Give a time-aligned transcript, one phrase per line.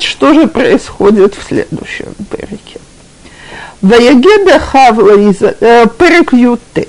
[0.00, 2.80] что же происходит в следующем переке.
[3.82, 6.88] Ваягеда Хавла из э, перек Ютет,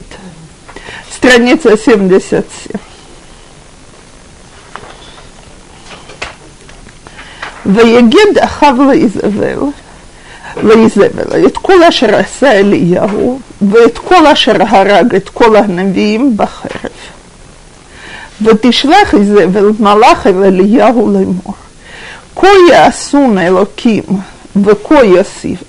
[1.09, 2.79] страница 77.
[7.66, 9.60] ויגד אחאב לאיזבל,
[10.64, 16.91] לאיזבל, את כל אשר עשה אליהו, ואת כל אשר הרג את כל הנביאים בחרב.
[18.41, 21.55] ותשלח איזבל מלאך אל אליהו לאמור,
[22.37, 24.03] כה יעשון אלוקים
[24.64, 25.63] וכה יוסיף,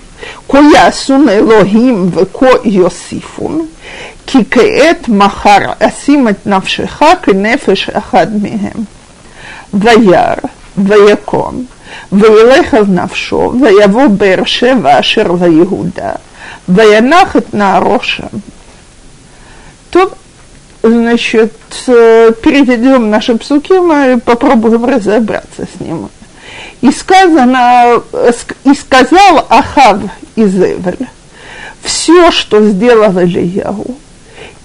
[0.48, 3.66] כה יעשון אלוהים וכה יוסיפון,
[4.26, 8.84] כי כעת מחר אשים את נפשך כנפש אחד מהם.
[9.74, 10.34] וירא
[10.78, 11.64] ויקום
[12.12, 16.12] וילך על נפשו, ויבוא באר שבע אשר ליהודה,
[16.68, 18.26] וינח את נערו שם.
[19.90, 20.14] טוב,
[20.82, 21.52] значит,
[22.42, 26.08] переведем наши псуки, мы попробуем разобраться с ним.
[26.85, 28.03] И сказано,
[28.63, 30.01] и сказал Ахав
[30.35, 31.07] из Эвель,
[31.81, 33.97] все, что сделал Ильяву,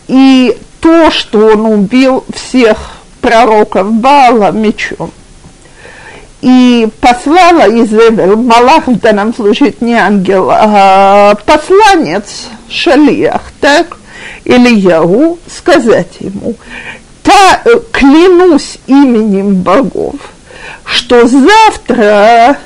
[0.06, 2.76] и то, что он убил всех
[3.22, 5.10] пророков Баала мечом,
[6.42, 13.96] и послала Изевель, Малах в данном случае не ангел, а посланец, шалиях, так,
[14.44, 16.54] или Яу, сказать ему,
[17.22, 20.16] та, клянусь именем богов,
[20.84, 22.58] что завтра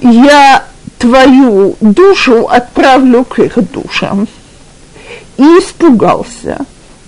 [0.00, 0.64] я
[0.98, 4.28] твою душу отправлю к их душам.
[5.36, 6.58] И испугался,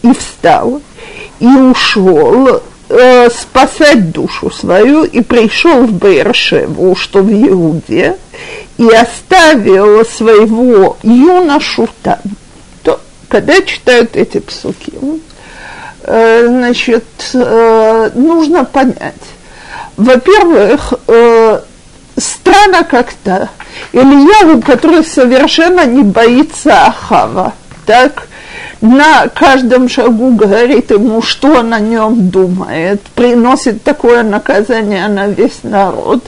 [0.02, 0.80] и встал,
[1.40, 8.16] и ушел э, спасать душу свою и пришел в Бейршеву, что в Иуде,
[8.78, 12.18] и оставил своего юношу там.
[12.84, 14.92] То, когда читают эти псуки,
[16.02, 19.14] э, значит, э, нужно понять.
[20.00, 21.60] Во-первых, э,
[22.16, 23.50] странно как-то
[23.92, 27.52] Ильяву, который совершенно не боится Ахава,
[27.84, 28.28] так,
[28.80, 35.64] на каждом шагу говорит ему, что он о нем думает, приносит такое наказание на весь
[35.64, 36.24] народ.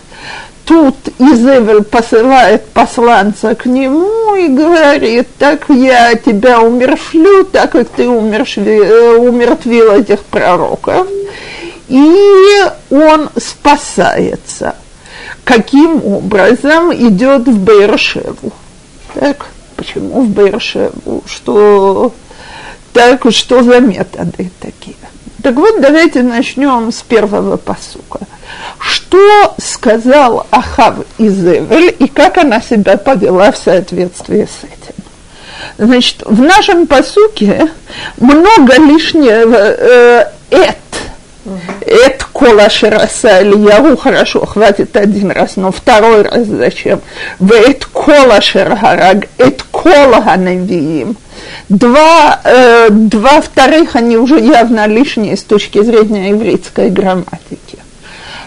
[0.66, 8.06] Тут Изевель посылает посланца к нему и говорит, так я тебя умершлю, так как ты
[8.06, 11.06] умершви, э, умертвил этих пророков.
[11.92, 14.76] И он спасается.
[15.44, 18.50] Каким образом идет в Бейршеву?
[19.12, 21.22] Так, почему в Бейршеву?
[21.26, 22.14] Что
[22.94, 24.96] так что за методы такие?
[25.42, 28.20] Так вот, давайте начнем с первого посука.
[28.78, 35.04] Что сказал Ахав Изевель и как она себя повела в соответствии с этим?
[35.76, 37.68] Значит, в нашем посуке
[38.16, 40.76] много лишнего э, «эт»,
[41.80, 47.00] это кола шераса Ильяву, хорошо, хватит один раз, но второй раз зачем?
[47.38, 51.16] В это кола шергараг, это кола ганавиим.
[51.68, 57.78] Два, э, два вторых, они уже явно лишние с точки зрения еврейской грамматики.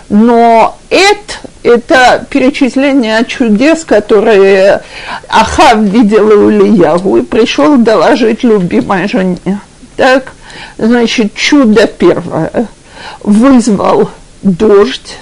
[0.07, 1.33] Но это,
[1.63, 4.81] это перечисление чудес, которые
[5.27, 9.59] Ахав видел у Ильяву и пришел доложить любимой жене.
[9.97, 10.31] Так,
[10.77, 12.67] значит, чудо первое–
[13.21, 14.09] вызвал
[14.41, 15.17] дождь,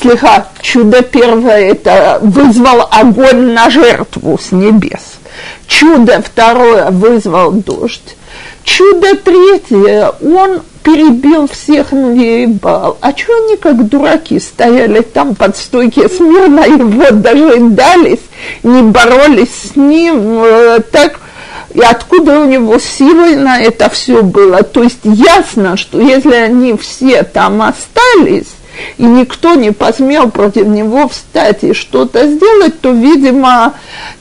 [0.00, 5.18] слегка чудо первое это вызвал огонь на жертву с небес.
[5.66, 8.16] Чудо второе вызвал дождь.
[8.64, 11.92] Чудо третье, он перебил всех
[12.60, 12.98] Бал.
[13.00, 18.20] А что они как дураки стояли там под стойки смирно вот даже дались,
[18.62, 21.20] не боролись с ним, э, так
[21.72, 24.62] и откуда у него силы на это все было.
[24.62, 28.48] То есть ясно, что если они все там остались,
[28.98, 33.74] и никто не посмел против него встать и что-то сделать, то, видимо,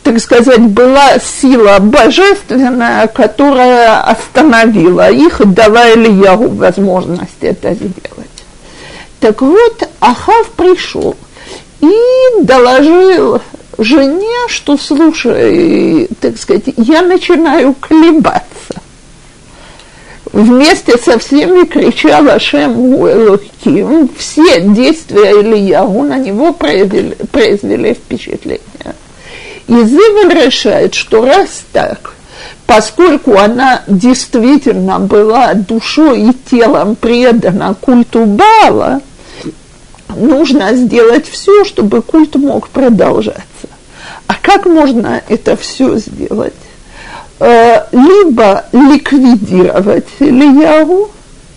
[0.04, 8.30] так сказать, была сила божественная, которая остановила их дала Ильягу возможность это сделать.
[9.20, 11.16] Так вот, Ахав пришел
[11.82, 11.94] и
[12.42, 13.42] доложил
[13.84, 18.82] жене, что, слушай, так сказать, я начинаю колебаться.
[20.32, 28.96] Вместе со всеми кричал Ашем Элохим, все действия Ильяу на него произвели, произвели впечатление.
[29.68, 32.14] И Зивель решает, что раз так,
[32.68, 39.02] поскольку она действительно была душой и телом предана культу Бала,
[40.16, 43.44] нужно сделать все, чтобы культ мог продолжаться.
[44.28, 46.54] А как можно это все сделать?
[47.40, 51.10] Э, либо ликвидировать Ильяву,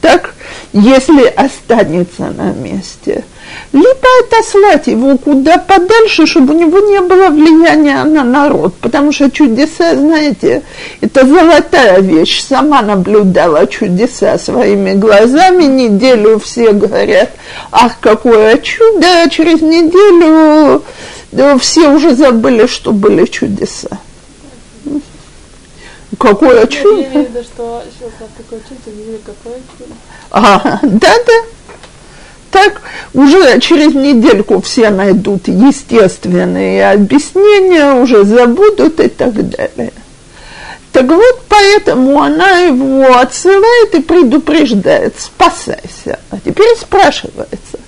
[0.02, 0.34] так,
[0.72, 3.24] если останется на месте.
[3.72, 8.74] Либо отослать его куда подальше, чтобы у него не было влияния на народ.
[8.80, 10.62] Потому что чудеса, знаете,
[11.00, 12.42] это золотая вещь.
[12.42, 15.64] Сама наблюдала чудеса своими глазами.
[15.64, 17.30] Неделю все говорят,
[17.70, 19.06] ах, какое чудо.
[19.30, 20.82] Через неделю
[21.58, 23.98] все уже забыли, что были чудеса.
[26.18, 27.00] Какое чудо?
[27.00, 29.94] Я имею в виду, что сейчас такое чудо, какое чудо.
[30.30, 31.32] А, да-да.
[32.50, 32.82] Так
[33.14, 39.92] уже через недельку все найдут естественные объяснения, уже забудут и так далее.
[40.92, 46.18] Так вот, поэтому она его отсылает и предупреждает, спасайся.
[46.28, 47.78] А теперь спрашивается,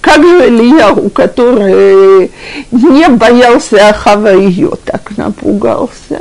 [0.00, 2.30] как же Ильяу, который
[2.70, 6.20] не боялся Ахава ее так напугался?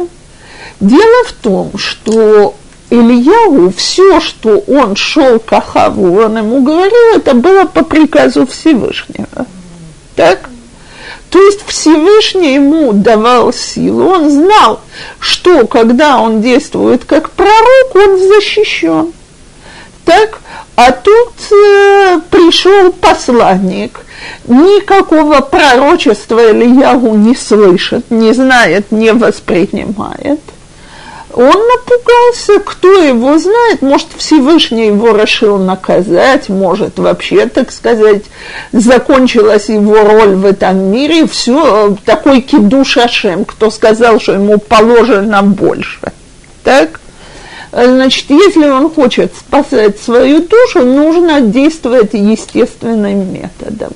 [0.82, 2.56] Дело в том, что
[2.90, 9.46] Ильяу, все, что он шел к Ахаву, он ему говорил, это было по приказу Всевышнего.
[10.16, 10.50] Так?
[11.30, 14.82] То есть Всевышний ему давал силу, он знал,
[15.20, 19.14] что когда он действует как пророк, он защищен.
[20.04, 20.40] Так?
[20.76, 24.00] А тут э, пришел посланник,
[24.48, 30.40] никакого пророчества Ильягу не слышит, не знает, не воспринимает–
[31.34, 38.24] он напугался, кто его знает, может, Всевышний его решил наказать, может, вообще, так сказать,
[38.72, 42.98] закончилась его роль в этом мире, все, такой кидуш
[43.48, 46.12] кто сказал, что ему положено больше.
[46.64, 47.00] Так?
[47.72, 53.94] Значит, если он хочет спасать свою душу, нужно действовать естественным методом.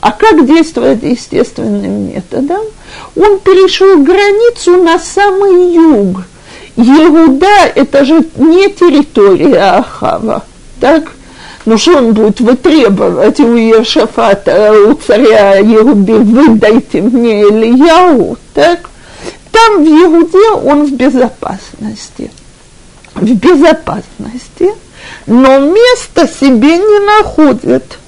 [0.00, 2.60] А как действовать естественным методом?
[3.16, 6.24] Он перешел границу на самый юг–
[6.76, 10.42] Иуда– это же не территория Ахава,
[10.80, 11.12] так?
[11.66, 18.90] Ну что он будет вытребовать у Ешафата, у царя Иуды, выдайте мне Ильяу, так?
[19.50, 22.30] Там в Иуде он в безопасности.
[23.14, 24.70] В безопасности,
[25.26, 27.98] но место себе не находит.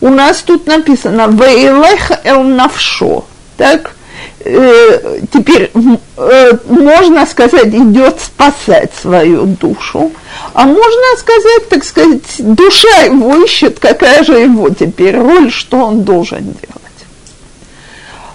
[0.00, 3.24] У нас тут написано «Вейлех эл навшо»,
[3.56, 3.96] так?
[4.44, 5.70] Э, теперь
[6.16, 10.12] э, можно сказать, идет спасать свою душу,
[10.54, 16.02] а можно сказать, так сказать, душа его ищет, какая же его теперь роль, что он
[16.02, 16.78] должен делать.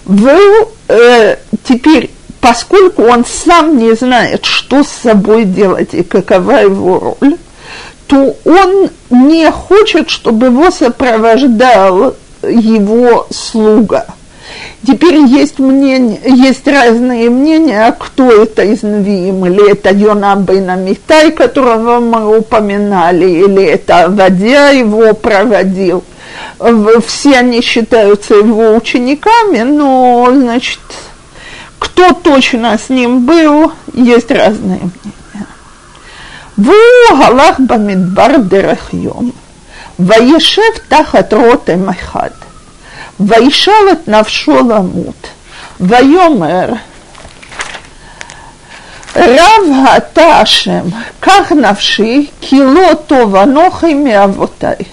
[0.06, 7.18] Вы э, теперь, поскольку он сам не знает, что с собой делать и какова его
[7.22, 7.36] роль,
[8.08, 14.06] то он не хочет, чтобы его сопровождал его слуга–
[14.86, 21.32] Теперь есть, мнение, есть разные мнения, а кто это из Навиим, или это Йонам Бейнамитай,
[21.32, 26.04] которого мы упоминали, или это Вадя его проводил.
[27.06, 30.80] Все они считаются его учениками, но, значит,
[31.80, 35.48] кто точно с ним был, есть разные мнения.
[36.56, 36.72] В
[37.10, 39.34] Галах Бамидбар Дерахьем,
[39.98, 42.34] Ваешев Тахат Роте Махад–
[43.18, 45.16] Вайшал навшоламут.
[45.80, 46.80] Вайомер.
[49.16, 54.88] Рав Аташем, как навши, кило тованохи миавотай.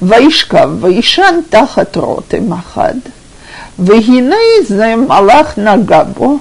[0.00, 2.96] Ваишкав, ваишан тахат роты махад.
[3.78, 6.40] Вегиней зе малах нагабо,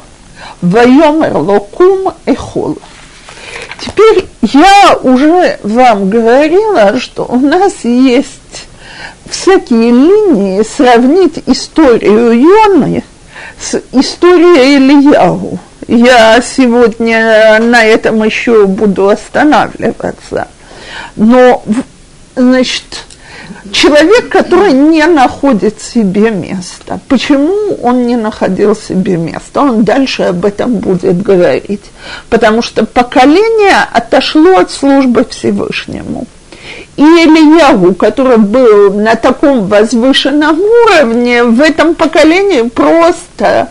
[0.62, 2.80] вайомер локум эхол.
[3.80, 8.68] Теперь я уже вам говорила, что у нас есть
[9.32, 13.04] всякие линии сравнить историю Йоны
[13.60, 15.60] с историей Ильяву.
[15.88, 20.48] Я сегодня на этом еще буду останавливаться.
[21.16, 21.64] Но,
[22.36, 23.06] значит,
[23.72, 27.00] человек, который не находит себе места.
[27.08, 29.62] Почему он не находил себе места?
[29.62, 31.84] Он дальше об этом будет говорить.
[32.30, 36.28] Потому что поколение отошло от службы Всевышнему.
[37.02, 43.70] И Ильяву, который был на таком возвышенном уровне, в этом поколении просто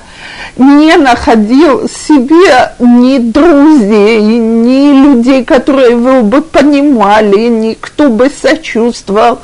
[0.56, 9.38] не находил себе ни друзей, ни людей, которые его бы понимали, никто бы сочувствовал.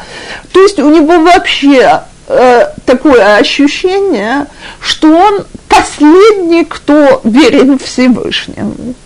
[0.51, 4.47] То есть у него вообще э, такое ощущение,
[4.81, 8.97] что он последний, кто верен Всевышнему.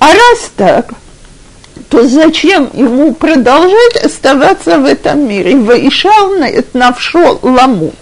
[0.00, 0.90] А раз так,
[1.88, 5.56] то зачем ему продолжать оставаться в этом мире?
[5.56, 6.34] Ваишал
[6.74, 7.94] навшо ламут.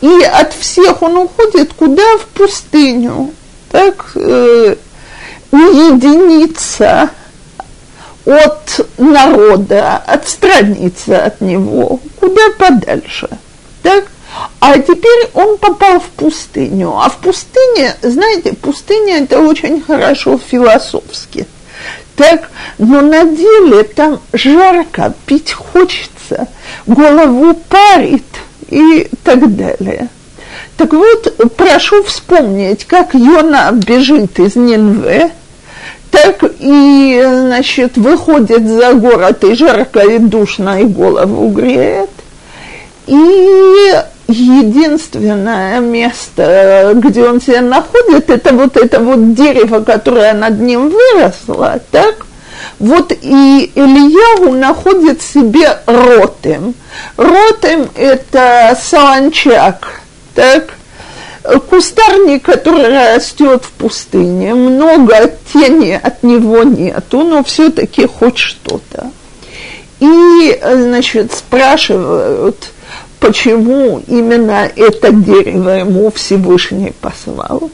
[0.00, 2.18] И от всех он уходит куда?
[2.18, 3.32] В пустыню.
[3.70, 4.76] Так, э,
[5.50, 7.10] уединиться.
[8.26, 13.28] от народа, отстраниться от него, куда подальше.
[13.82, 14.04] Так?
[14.60, 16.94] А теперь он попал в пустыню.
[16.96, 21.46] А в пустыне, знаете, пустыня это очень хорошо философски.
[22.16, 26.46] Так, но на деле там жарко, пить хочется,
[26.86, 28.24] голову парит
[28.70, 30.08] и так далее.
[30.76, 35.30] Так вот, прошу вспомнить, как Йона бежит из Нинве,
[36.10, 42.10] так и, значит, выходит за город, и жарко, и душно, и голову греет.
[43.06, 43.92] И
[44.28, 51.80] единственное место, где он себя находит, это вот это вот дерево, которое над ним выросло,
[51.90, 52.26] так?
[52.78, 56.74] Вот и Ильяу находит себе ротем.
[57.16, 60.00] Ротем– это саланчак,
[60.34, 60.74] так?
[61.68, 69.10] кустарник, который растет в пустыне, много тени от него нету, но все-таки хоть что-то.
[70.00, 72.56] И, значит, спрашивают,
[73.24, 77.70] почему именно это дерево ему Всевышний послал.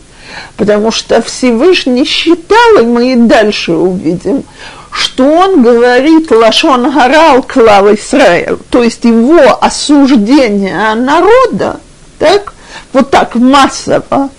[0.56, 4.44] Потому что Всевышний считал, и мы и дальше увидим,
[4.92, 11.80] что он говорит Лашон Гарал Клал Исраил, то есть его осуждение народа,
[12.20, 12.54] так,
[12.92, 14.30] вот так массово,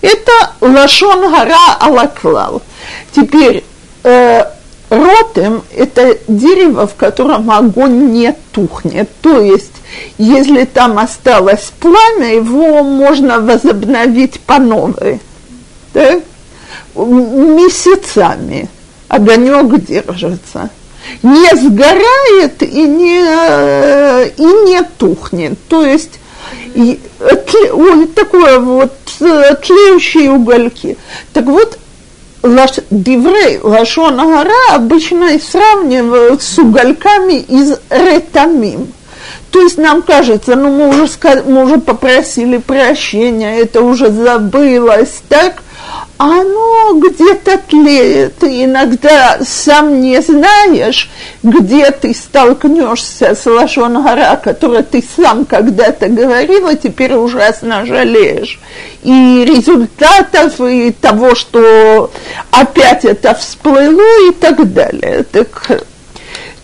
[0.00, 2.62] это лашон гора алаклал.
[3.14, 3.64] Теперь
[4.02, 4.44] э,
[4.88, 9.10] ротем– это дерево, в котором огонь не тухнет.
[9.20, 9.73] То есть,
[10.18, 15.20] если там осталось пламя, его можно возобновить по новой.
[15.92, 16.20] Да?
[16.94, 18.68] Месяцами
[19.08, 20.70] огонек держится.
[21.22, 25.58] Не сгорает и не, э, и не тухнет.
[25.68, 26.18] То есть
[26.74, 26.98] и,
[27.72, 30.96] ой, такое вот э, тлеющие угольки.
[31.32, 31.78] Так вот,
[32.42, 38.92] лаш, диврей лашон гора обычно сравнивают с угольками из ретамим.
[39.54, 41.06] То есть нам кажется, ну мы уже,
[41.46, 45.62] мы уже попросили прощения, это уже забылось, так?
[46.18, 51.08] оно где-то тлеет, иногда сам не знаешь,
[51.44, 58.58] где ты столкнешься с Лашон Гора, который ты сам когда-то говорил, а теперь ужасно жалеешь.
[59.04, 62.10] И результатов, и того, что
[62.50, 65.24] опять это всплыло, и так далее.
[65.30, 65.84] Так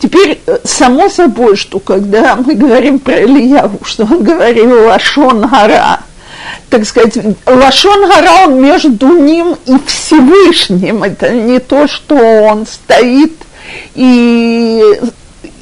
[0.01, 5.99] Теперь, само собой, что когда мы говорим про Ильяву, что он говорил Лашон Гора–
[6.69, 11.03] так сказать, Лашон Гара, он между ним и Всевышним.
[11.03, 13.33] Это не то, что он стоит
[13.93, 14.81] и,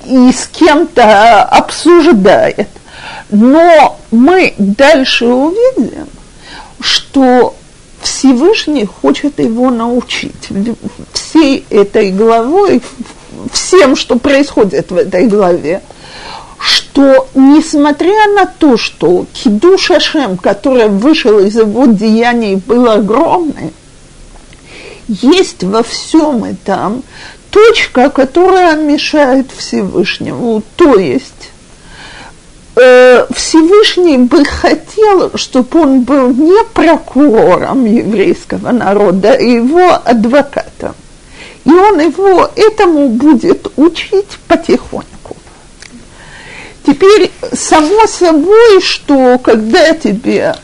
[0.05, 2.69] и с кем-то обсуждает.
[3.31, 6.07] Но мы дальше увидим,
[6.79, 7.55] что
[8.01, 10.49] Всевышний хочет его научить
[11.13, 12.81] всей этой главой,
[13.51, 15.81] всем, что происходит в этой главе
[16.59, 23.73] что несмотря на то, что Кидуш Ашем, который вышел из его деяний, был огромный,
[25.07, 27.03] есть во всем этом
[27.51, 30.61] точка, которая мешает Всевышнему.
[30.75, 31.51] То есть
[32.75, 40.95] э, Всевышний бы хотел, чтобы он был не прокурором еврейского народа, а его адвокатом.
[41.69, 45.35] И он его этому будет учить потихоньку.
[46.83, 50.55] Теперь само собой, что когда тебе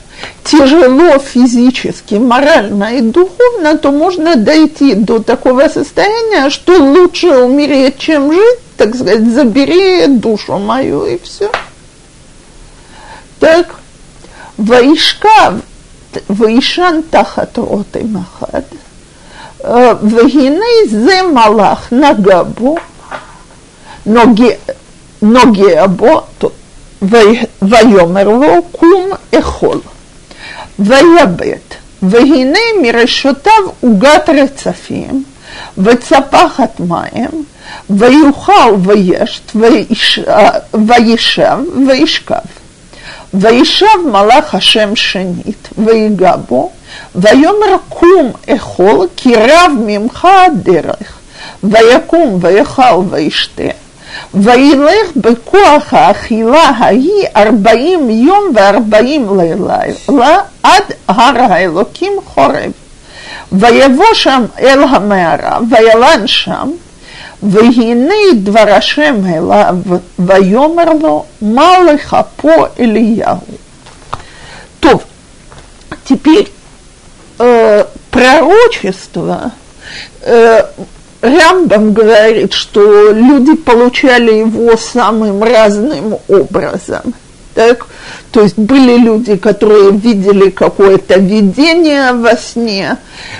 [0.43, 8.31] тяжело физически, морально и духовно, то можно дойти до такого состояния, что лучше умереть, чем
[8.31, 11.51] жить, так сказать, забери душу мою и все.
[13.39, 13.75] Так,
[14.57, 15.55] Ваишкав,
[16.29, 18.65] Ваишан тахат махад,
[20.02, 22.76] והנה זה מלאך נגע בו,
[24.06, 24.54] נוגע,
[25.22, 26.22] נוגע בו,
[27.62, 29.80] ויאמר לו קום אכול.
[30.78, 35.24] ויבט, והנה מרשותיו עוגת רצפים,
[35.78, 37.44] וצפחת מים,
[37.90, 39.56] ויאכל וישת,
[40.86, 42.34] וישב וישכב.
[43.34, 46.72] וישב מלאך השם שנית, ויגע בו,
[47.14, 51.18] ויאמר קום אכול, כי רב ממך הדרך.
[51.64, 53.62] ויקום ויאכל וישתה.
[54.34, 59.78] וילך בכוח האכילה ההיא ארבעים יום וארבעים לילה
[60.62, 62.72] עד הר האלוקים חורב.
[63.52, 66.70] ויבוא שם אל המערה, וילן שם,
[67.42, 69.76] והנה דבר השם אליו,
[70.18, 73.36] ויאמר לו, מה לך פה אליהו?
[74.80, 75.02] טוב,
[76.04, 76.44] теперь
[77.39, 79.51] э, пророчество
[80.21, 80.61] э,
[81.21, 87.13] Рамбам говорит, что люди получали его самым разным образом.
[87.53, 87.87] Так?
[88.35, 92.97] То есть были люди, которые видели какое-то видение во сне,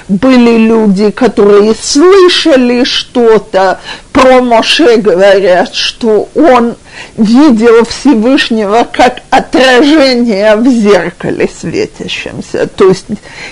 [0.08, 3.82] были люди, которые слышали что-то.
[4.14, 6.76] Про Моше говорят, что он
[7.18, 12.66] видел Всевышнего как отражение в зеркале светящемся.
[12.66, 13.08] То есть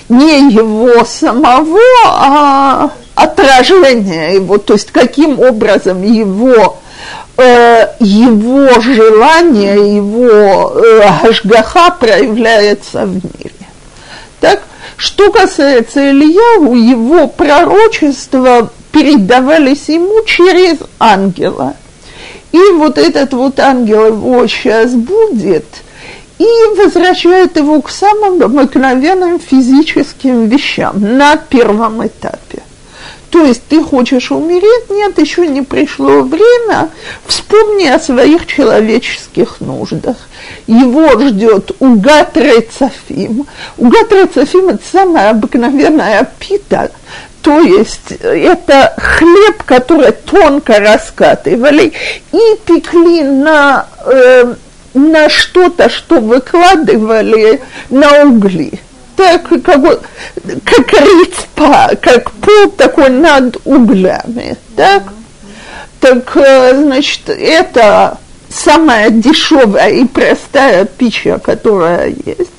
[0.08, 4.60] не его самого, а отражение его.
[4.60, 6.80] То есть каким образом его
[8.00, 13.52] его желание, его э, ажгаха проявляется в мире.
[14.40, 14.62] Так,
[14.98, 21.74] что касается Ильяу, его пророчества передавались ему через ангела.
[22.52, 25.66] И вот этот вот ангел его сейчас будет
[26.38, 32.62] и возвращает его к самым обыкновенным физическим вещам на первом этапе.
[33.34, 34.92] То есть ты хочешь умереть?
[34.92, 36.90] Нет, еще не пришло время.
[37.25, 40.18] Вспомни о своих человеческих нуждах.
[40.68, 43.48] Его ждет угат рецафим.
[43.80, 46.92] Угат рецафим– это самая обыкновенная пита,
[47.42, 51.92] то есть это хлеб, который тонко раскатывали
[52.32, 54.54] и пекли на, э,
[54.94, 58.80] на что-то, что выкладывали на угли
[59.15, 65.03] так, как, как рецпа, как пол такой над углями, так?
[66.00, 68.17] Так, э, значит, это
[68.50, 72.51] самая дешевая и простая пища, которая есть,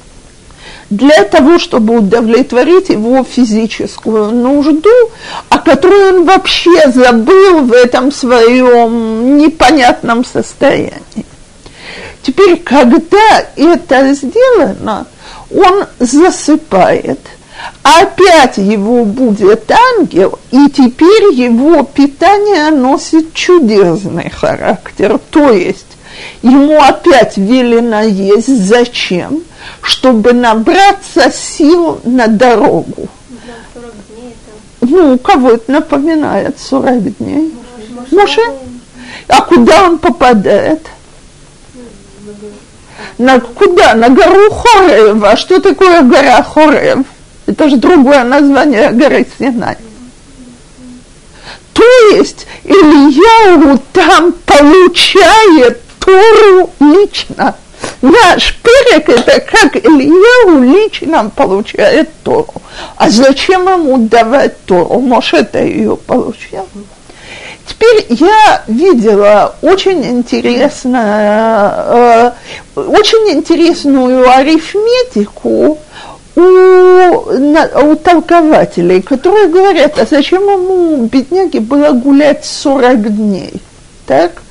[0.91, 4.91] для того, чтобы удовлетворить его физическую нужду,
[5.49, 11.27] о которой он вообще забыл в этом своем непонятном состоянии.
[12.23, 15.07] Теперь, когда это сделано,
[15.55, 17.21] он засыпает.
[17.83, 25.19] Опять его будет ангел, и теперь его питание носит чудесный характер.
[25.31, 25.87] То есть
[26.43, 28.49] ему опять велено есть.
[28.49, 29.43] Зачем?
[29.81, 33.09] Чтобы набраться сил на дорогу.
[34.81, 37.55] Ну, у кого это напоминает 40 дней?
[38.11, 38.43] Моше?
[39.29, 40.87] А куда он попадает?
[43.19, 43.95] На куда?
[43.95, 45.23] На гору Хорев.
[45.23, 47.07] А что такое гора Хорев?
[47.47, 49.77] Это же другое название горы Синай.
[51.73, 51.83] То
[52.15, 57.57] есть Ильяу там получает Тору лично.
[58.01, 62.55] Наш перек это как Ильяу лично получает Тору.
[62.97, 65.01] А зачем ему давать Тору?
[65.01, 66.67] Может, это ее получил?
[67.67, 72.35] Теперь я видела очень интересно,
[72.77, 75.79] э, очень интересную арифметику
[76.37, 83.55] у, у толкователей, которые говорят, а зачем ему, бедняге, было гулять 40 дней,
[84.07, 84.43] так?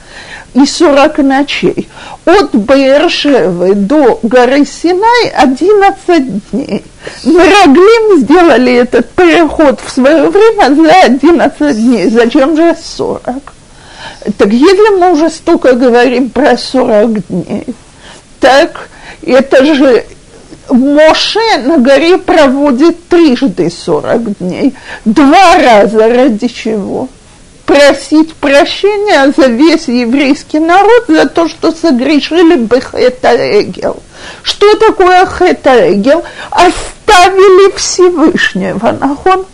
[0.53, 1.89] И 40 ночей.
[2.25, 6.83] От Баершевы до горы Синай 11 дней.
[7.23, 12.09] Мираглим сделали этот переход в свое время за 11 дней.
[12.09, 13.25] Зачем же 40?
[14.37, 17.65] Так если мы уже столько говорим про 40 дней,
[18.39, 18.89] так
[19.21, 20.05] это же
[20.69, 24.73] Моше на горе проводит трижды 40 дней.
[25.03, 27.09] Два раза ради чего?
[27.65, 33.93] Просить прощения за весь еврейский народ за то, что согрешили бы Хета
[34.43, 36.21] Что такое Хета
[36.51, 39.45] Оставили Всевышнего, нахон,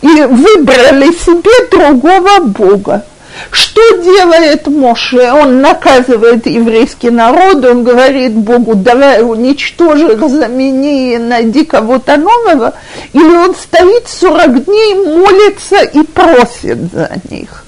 [0.00, 3.04] и выбрали себе другого Бога.
[3.50, 5.32] Что делает Моше?
[5.32, 12.74] Он наказывает еврейский народ, он говорит Богу, давай уничтожи, замени, найди кого-то нового.
[13.12, 17.64] Или он стоит 40 дней, молится и просит за них.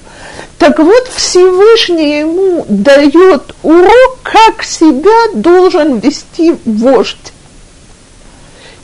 [0.57, 7.33] Так вот, Всевышний ему дает урок, как себя должен вести вождь.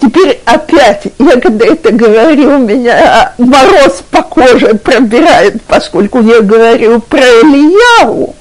[0.01, 7.01] Теперь опять, я когда это говорю, у меня мороз по коже пробирает, поскольку я говорю
[7.01, 8.35] про Ильяву.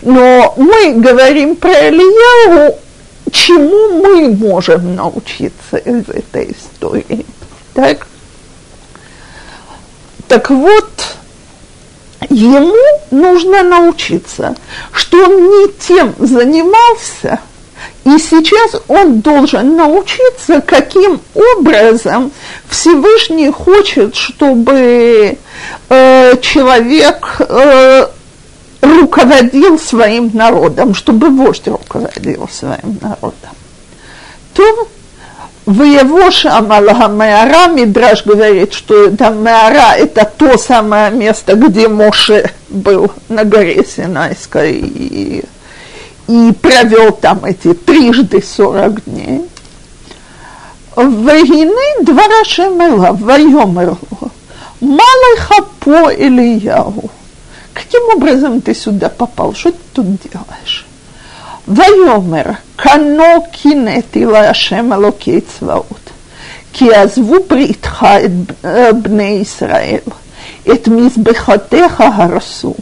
[0.00, 2.78] Но мы говорим про Ильяву,
[3.30, 7.26] чему мы можем научиться из этой истории.
[7.74, 8.06] Так,
[10.26, 11.16] так вот,
[12.30, 12.74] ему
[13.10, 14.56] нужно научиться,
[14.90, 17.40] что он не тем занимался–
[18.04, 21.20] и сейчас он должен научиться, каким
[21.56, 22.32] образом
[22.68, 25.38] Всевышний хочет, чтобы
[25.88, 28.06] э, человек э,
[28.82, 33.50] руководил своим народом, чтобы вождь руководил своим народом.
[34.52, 34.88] То
[35.66, 42.50] в его Шамала Меара Мидраш говорит, что это Меара– это то самое место, где Моше
[42.68, 45.44] был на горе Синайской
[46.27, 49.41] и провел там эти трижды сорок дней.
[50.95, 53.97] Вегины двора Шемела, Вайомер,
[54.81, 57.09] малый хапо Ильяу.
[57.73, 59.53] Каким образом ты сюда попал?
[59.53, 60.85] Что ты тут делаешь?
[61.69, 62.43] ויאמר,
[62.77, 66.09] כנו קינאתי להשם אלוקי צבאות,
[66.73, 68.65] כי עזבו בריתך את
[69.01, 69.99] בני ישראל,
[70.73, 72.73] את מזבחותיך הרסו,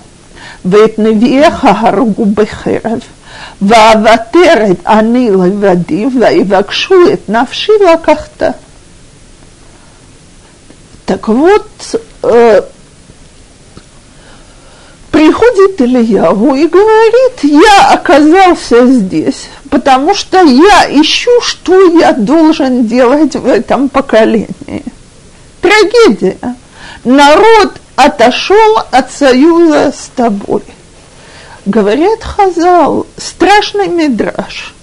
[0.66, 3.00] ואת נביאיך הרגו בחרב,
[3.62, 8.44] ואוותר את אני לבדי, ויבקשו את נפשי לקחת.
[11.06, 11.96] Так вот,
[15.10, 23.36] приходит Ильяву и говорит, я оказался здесь, потому что я ищу, что я должен делать
[23.36, 24.84] в этом поколении.
[25.62, 26.38] Трагедия.
[27.04, 30.64] Народ отошел от союза с тобой.
[31.65, 34.75] Говорят Хазал, страшный мидраж.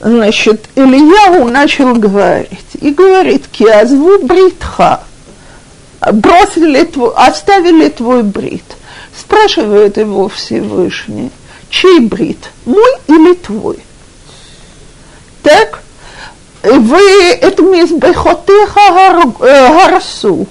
[0.00, 5.02] Значит, Ильяву начал говорить и говорит, киазву бритха,
[6.12, 8.64] бросили твой, оставили твой брит–
[9.20, 11.30] Спрашивает его Всевышний,
[11.68, 13.78] чей брит, мой или твой?
[15.42, 15.82] Так,
[16.62, 20.46] вы это мизбехотеха гарсу,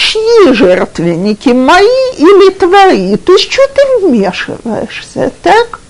[0.00, 1.86] чьи жертвенники, мои
[2.16, 3.16] или твои?
[3.16, 5.80] То есть, что ты вмешиваешься, так?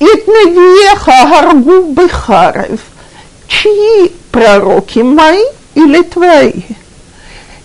[0.00, 2.80] Итневеха гаргу бехарев,
[3.46, 6.62] чьи пророки, мои или твои?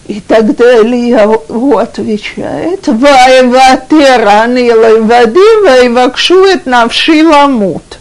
[0.08, 8.00] И тогда Ильяу отвечает, «Ваеватерани левади, ваевакшует навши ламут».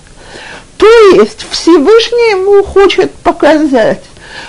[0.79, 4.03] То есть Всевышний ему хочет показать,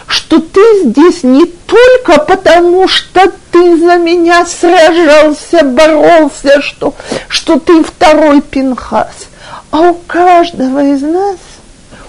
[0.07, 6.93] что ты здесь не только потому, что ты за меня сражался, боролся, что,
[7.27, 9.27] что ты второй Пинхас,
[9.71, 11.37] а у каждого из нас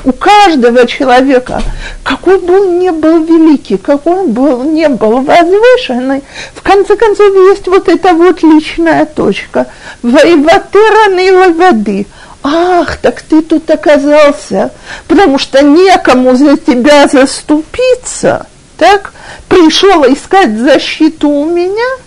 [0.04, 1.62] у каждого человека,
[2.02, 6.22] какой бы он ни был великий, какой он был, не был возвышенный,
[6.54, 9.66] в конце концов есть вот эта вот личная точка.
[10.02, 12.06] Воеватераны воды.
[12.42, 14.72] Ах, так ты тут оказался,
[15.08, 18.46] потому что некому за тебя заступиться,
[18.78, 19.12] так?
[19.48, 21.98] Пришел искать защиту у меня,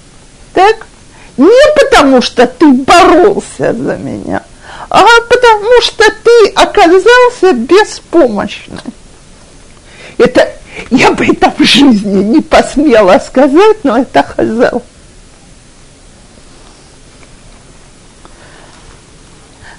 [0.54, 0.88] так?
[1.38, 4.44] Не потому что ты боролся за меня,
[4.90, 8.82] а потому что ты оказался беспомощным.
[10.18, 10.50] Это
[10.90, 14.84] я бы это в жизни не посмела сказать, но это Хазал.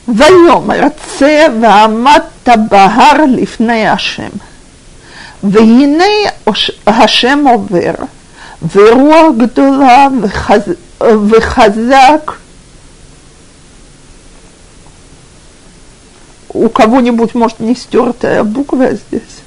[0.07, 0.81] ויאמר
[1.17, 4.29] צא ועמדת בהר לפני השם.
[5.43, 6.03] והנה
[6.87, 7.93] השם עובר,
[8.75, 10.61] ורוח גדולה וחז,
[11.01, 12.31] וחזק
[16.53, 19.41] у кого-нибудь, может, не стертая буква здесь?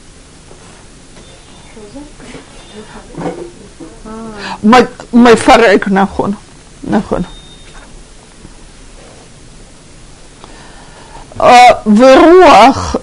[5.12, 6.32] מפרק, נכון,
[6.84, 7.22] נכון.
[11.96, 12.96] ורוח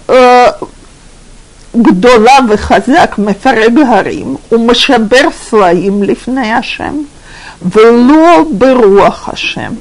[1.76, 6.94] גדולה וחזק מפרק הרים ומשבר סלעים לפני השם,
[7.62, 9.74] ולא ברוח השם,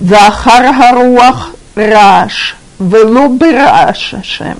[0.00, 4.54] ואחר הרוח רעש ולא ברעש השם,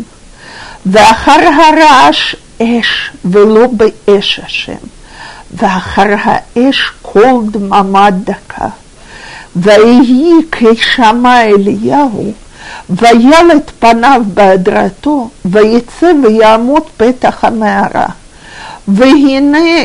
[0.87, 4.87] ואחר הרעש אש ולא באש השם,
[5.55, 8.69] ואחר האש קול דממה דקה.
[9.57, 12.33] ויהי כשמע אליהו,
[12.91, 18.07] ויל את פניו בהדרתו, ויצא ויעמוד פתח המערה.
[18.89, 19.85] והנה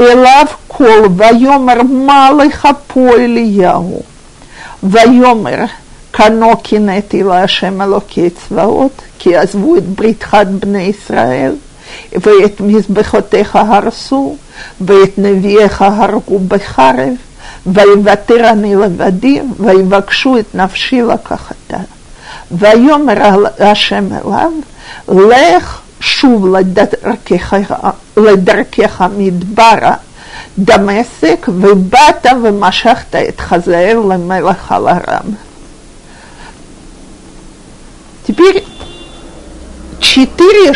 [0.00, 4.02] אליו קול, ויאמר מה לך פה אליהו?
[4.82, 5.64] ויאמר
[6.12, 11.54] כנו קינאתי להשם אלוקי צבאות, כי עזבו את בריתך בני ישראל,
[12.12, 14.36] ואת מזבחותיך הרסו,
[14.80, 17.14] ואת נביאיך הרגו בחרב,
[17.66, 21.78] ויוותר אני לבדי, ויבקשו את נפשי לקחתה.
[22.52, 24.52] ויאמר השם אליו,
[25.08, 27.54] לך שוב לדרכך,
[28.16, 29.94] לדרכך מדברה,
[30.58, 35.30] דמשק, ובאת ומשכת את חזאל למלך על ארם.
[38.30, 38.62] Теперь
[39.98, 40.72] четыре,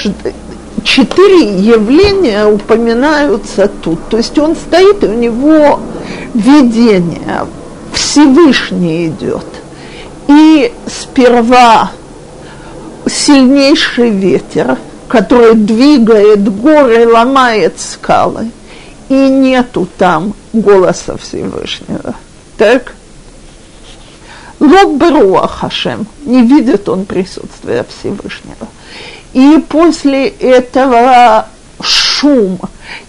[0.83, 3.99] четыре явления упоминаются тут.
[4.09, 5.79] То есть он стоит, и у него
[6.33, 7.47] видение,
[7.93, 9.45] Всевышний идет.
[10.27, 11.91] И сперва
[13.07, 18.51] сильнейший ветер, который двигает горы, ломает скалы,
[19.09, 22.13] и нету там голоса Всевышнего.
[22.57, 22.93] Так?
[24.59, 25.49] Лоб Беруа
[26.25, 28.67] не видит он присутствия Всевышнего.
[29.33, 31.47] И после этого
[31.81, 32.59] шум.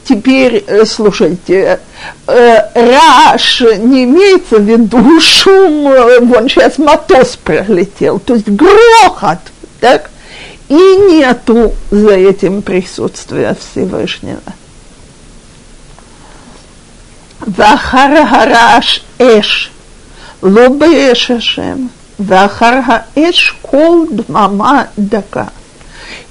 [0.04, 1.80] Теперь, э, слушайте,
[2.26, 9.38] э, раш не имеется в виду шум, э, вон сейчас мотос пролетел, то есть грохот,
[9.80, 10.10] так?
[10.68, 14.40] И нету за этим присутствия Всевышнего.
[17.40, 19.72] Вахар гараш эш,
[20.42, 23.04] лобе эш ашем, вахар
[23.62, 25.50] кол дмама дака–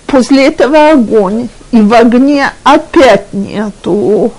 [0.10, 4.34] После этого огонь, и в огне опять нету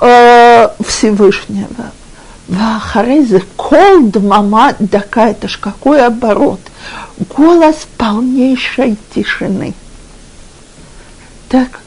[0.00, 1.92] э, Всевышнего.
[2.48, 6.60] Вахарезе кол дмама дака, это ж какой оборот.
[7.36, 9.74] Голос полнейшей тишины.
[11.48, 11.80] Так,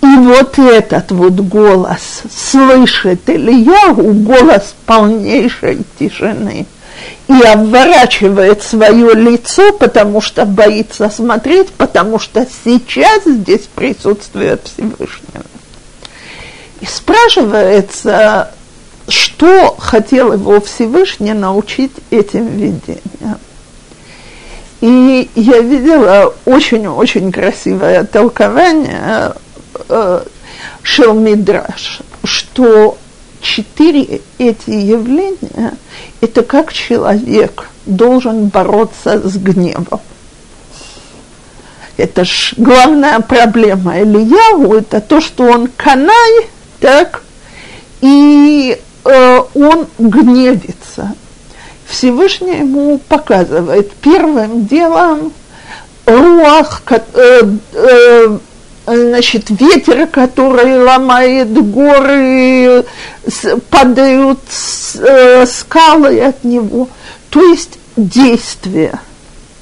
[0.00, 6.66] и вот этот вот голос слышит Ильяу, голос полнейшей тишины,
[7.28, 15.44] и обворачивает свое лицо, потому что боится смотреть, потому что сейчас здесь присутствует Всевышнего.
[16.80, 18.50] И спрашивается,
[19.08, 23.38] что хотел его Всевышний научить этим видениям.
[24.80, 29.34] И я видела очень-очень красивое толкование
[29.88, 30.22] э,
[30.82, 32.96] Шелмидраш, что
[33.40, 35.74] четыре эти явления–
[36.20, 40.00] это как человек должен бороться с гневом.
[41.96, 46.48] Это ж главная проблема Ильяу, это то, что он канай,
[46.78, 47.22] так,
[48.00, 51.14] и э, он гневится.
[51.86, 55.32] Всевышний ему показывает первым делом
[56.06, 58.38] руах, э, э,
[58.96, 62.84] значит, ветер, который ломает горы,
[63.70, 64.40] падают
[64.96, 66.88] э, скалы от него,
[67.30, 68.98] то есть действие.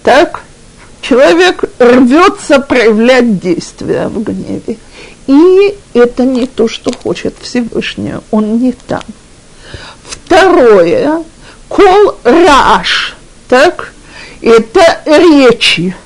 [0.02, 0.42] Так?
[1.00, 4.76] Человек рвется проявлять действия в гневе.
[5.26, 9.02] И это не то, что хочет Всевышний, он не там.
[10.08, 11.24] Второе,
[11.68, 13.16] кол раш,
[13.48, 13.92] так,
[14.40, 15.96] это речи,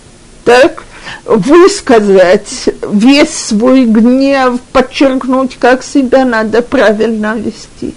[0.44, 0.84] так,
[1.24, 7.94] высказать весь свой гнев, подчеркнуть, как себя надо правильно вести.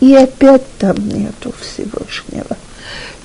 [0.00, 2.56] И опять там нету Всевышнего.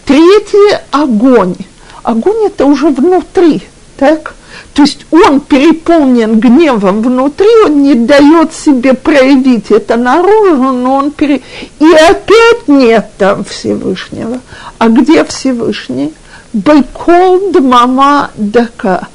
[0.06, 1.56] Третье– огонь.
[2.04, 3.64] Огонь– это уже внутри,
[3.98, 4.36] так?
[4.74, 11.12] То есть он переполнен гневом внутри, он не дает себе проявить это наружу, но он
[11.12, 11.42] пере...
[11.80, 14.40] И опять нет там Всевышнего.
[14.78, 16.14] А где Всевышний?
[16.54, 19.08] Байкол дмама дака.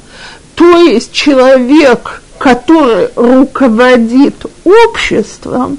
[0.55, 5.77] То есть человек, который руководит обществом,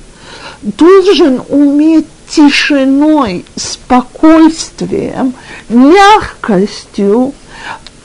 [0.62, 5.34] должен уметь тишиной, спокойствием,
[5.68, 7.34] мягкостью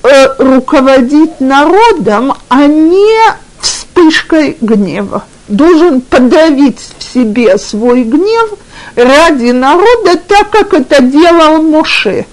[0.04, 3.20] э, руководить народом, а не
[3.62, 5.24] вспышкой гнева.
[5.48, 8.52] Должен подавить в себе свой гнев
[8.96, 12.26] ради народа, так как это делал Моше.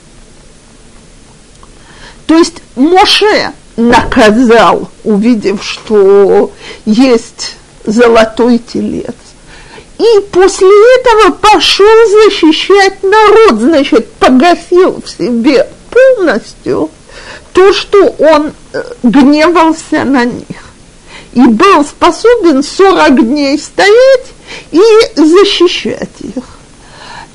[2.26, 6.52] То есть Моше наказал, увидев, что
[6.84, 9.14] есть золотой телец.
[9.98, 11.86] И после этого пошел
[12.24, 16.90] защищать народ, значит, погасил в себе полностью
[17.52, 20.64] то, что он э, гневался на них.
[21.32, 24.26] И был способен 40 дней стоять
[24.70, 24.82] и
[25.14, 26.44] защищать их.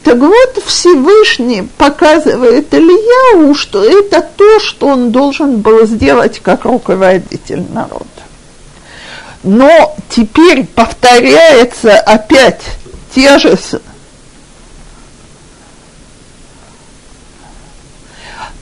[0.04, 7.64] Так вот, Всевышний показывает Ильяу, что это то, что он должен был сделать как руководитель
[7.72, 8.06] народа.
[9.44, 12.62] Но теперь повторяется опять
[13.14, 13.58] те же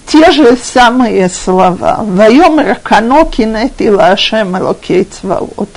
[0.08, 2.00] те же самые слова.
[2.02, 4.58] Воем ракано кинет и лашем
[5.06, 5.70] цваот.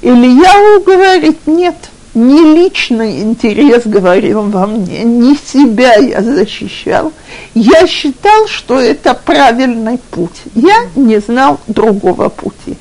[0.00, 1.76] Ильяу говорит, нет–
[2.14, 7.12] не личный интерес говорил во мне, не себя я защищал.
[7.54, 10.42] Я считал, что это правильный путь.
[10.54, 12.76] Я не знал другого пути.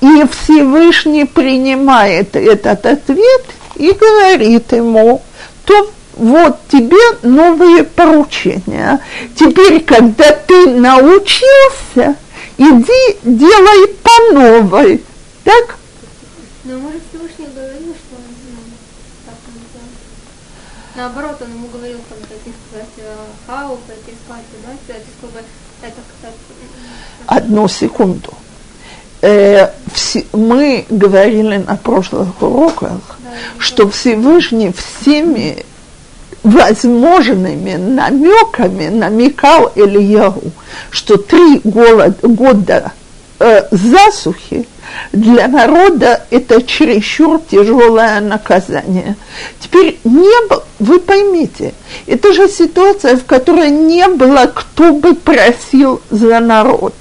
[0.00, 3.44] И Всевышний принимает этот ответ
[3.76, 5.22] и говорит ему,
[5.64, 9.00] то вот тебе новые поручения.
[9.34, 12.16] Теперь, когда ты научился,
[12.58, 15.02] иди делай по новой.
[15.42, 15.76] Так?
[16.64, 18.34] Но может Всевышний говорил, что он
[20.96, 22.88] Наоборот, он ему говорил, там, пойти сказать
[23.46, 25.40] хау, пойти сказать, да, сказать, чтобы
[25.82, 26.00] это,
[27.26, 28.32] Одну секунду.
[29.22, 33.00] э, все, мы говорили на прошлых уроках,
[33.58, 35.64] что Всевышний всеми
[36.44, 40.42] возможными намеками намекал Ильяу,
[40.90, 42.92] что три голод, года
[43.38, 44.66] э, засухи
[45.12, 49.16] для народа это чересчур тяжелое наказание.
[49.60, 51.74] Теперь не было, вы поймите,
[52.06, 56.94] это же ситуация, в которой не было, кто бы просил за народ.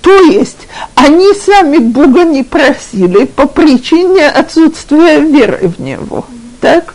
[0.00, 6.24] То есть они сами Бога не просили по причине отсутствия веры в Него.
[6.60, 6.94] Так?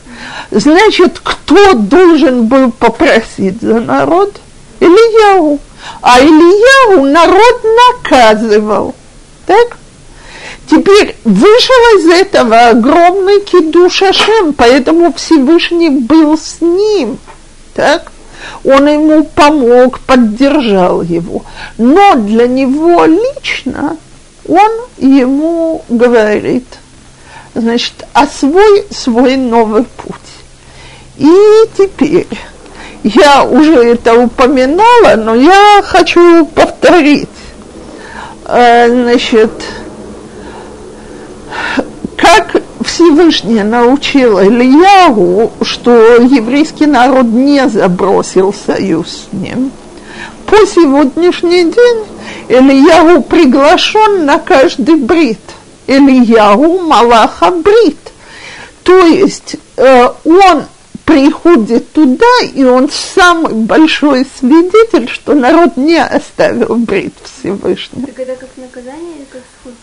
[0.50, 4.40] Значит, кто должен был попросить за народ?
[4.80, 5.60] Ильяу.
[6.02, 8.96] А Ильяу народ наказывал.
[9.46, 9.78] Так?
[10.70, 17.18] Теперь вышел из этого огромный кидуш Ашем, поэтому Всевышний был с ним.
[17.74, 18.12] Так?
[18.64, 21.44] Он ему помог, поддержал его.
[21.78, 23.98] Но для него лично
[24.48, 26.66] он ему говорит,
[27.54, 30.16] значит, освой свой новый путь.
[31.18, 31.30] И
[31.78, 32.28] теперь,
[33.04, 37.30] я уже это упоминала, но я хочу повторить.
[38.46, 39.52] Э, значит,
[42.18, 49.72] как Всевышний научил Ильягу, что еврейский народ не забросил союз с ним,
[50.46, 52.06] по сегодняшний день
[52.50, 55.40] Ильягу приглашен на каждый брит.
[55.88, 57.98] Ильягу Малаха Брит.
[58.84, 60.64] То есть э, он
[61.06, 68.06] приходит туда, и он самый большой свидетель, что народ не оставил брит Всевышний.
[68.06, 69.74] Так это как наказание или как суд?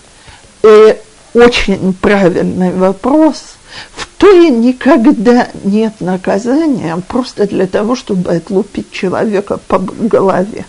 [0.62, 0.96] Э,
[1.35, 3.57] очень правильный вопрос.
[3.94, 10.64] В Торе никогда нет наказания просто для того, чтобы отлупить человека по голове.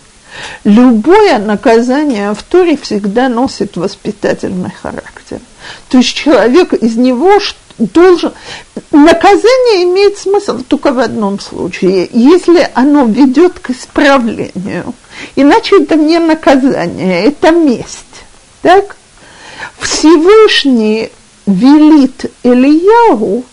[0.64, 5.40] Любое наказание в Торе всегда носит воспитательный характер.
[5.88, 7.38] То есть человек из него
[7.78, 8.32] должен...
[8.90, 14.94] Наказание имеет смысл только в одном случае, если оно ведет к исправлению.
[15.36, 18.24] Иначе это не наказание, это месть.
[18.62, 18.96] Так?
[19.78, 21.10] Всевышний
[21.46, 23.44] велит Ильяву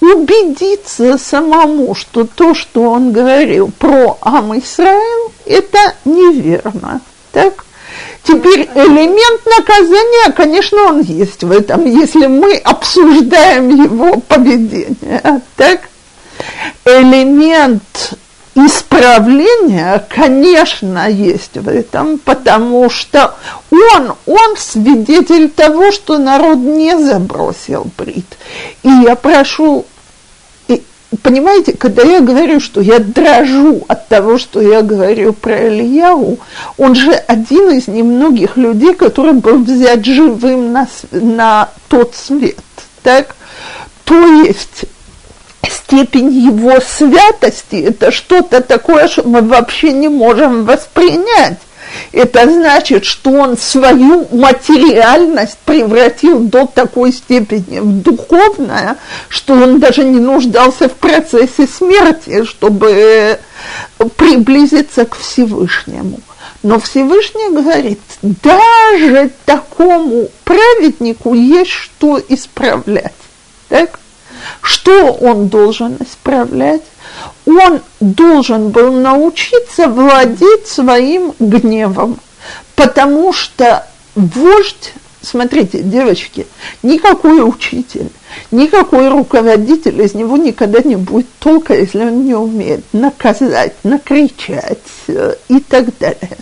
[0.00, 7.00] убедиться самому, что то, что он говорил про Ам Исраил, это неверно.
[7.32, 7.64] Так?
[8.22, 15.42] Теперь элемент наказания, конечно, он есть в этом, если мы обсуждаем его поведение.
[15.56, 15.82] Так?
[16.84, 17.82] Элемент
[18.56, 23.34] исправления, конечно, есть в этом, потому что
[23.70, 28.26] он, он свидетель того, что народ не забросил брит.
[28.82, 29.84] И я прошу,
[30.68, 30.82] и,
[31.22, 36.38] понимаете, когда я говорю, что я дрожу от того, что я говорю про Ильяу,
[36.78, 42.56] он же один из немногих людей, который был взят живым на, на тот свет.
[43.02, 43.36] Так?
[44.04, 44.14] То
[44.44, 44.86] есть
[45.86, 51.58] степень его святости– это что-то такое, что мы вообще не можем воспринять.
[52.12, 58.96] Это значит, что он свою материальность превратил до такой степени в духовное,
[59.28, 63.38] что он даже не нуждался в процессе смерти, чтобы
[64.16, 66.20] приблизиться к Всевышнему.
[66.62, 73.14] Но Всевышний говорит, даже такому праведнику есть что исправлять.
[73.68, 74.00] Так?
[74.60, 76.82] Что он должен исправлять?
[77.46, 82.18] Он должен был научиться владеть своим гневом,
[82.74, 86.46] потому что вождь, смотрите, девочки,
[86.82, 88.10] никакой учитель,
[88.50, 94.78] никакой руководитель из него никогда не будет толка, если он не умеет наказать, накричать
[95.08, 96.36] э, и так далее.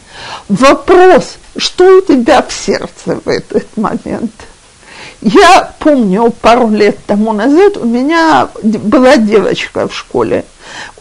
[0.48, 4.32] Вопрос, что у тебя в сердце в этот момент–
[5.24, 10.44] я помню, пару лет тому назад у меня была девочка в школе,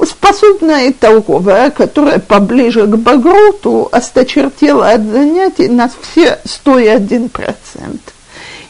[0.01, 7.99] способная и толковая, которая поближе к Багруту осточертела от занятий на все 101%.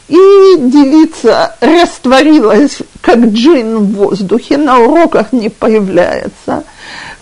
[0.08, 0.16] И
[0.58, 6.64] девица растворилась, как джин в воздухе, на уроках не появляется,